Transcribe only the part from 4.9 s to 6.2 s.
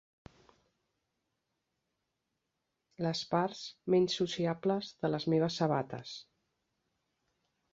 de les meves sabates.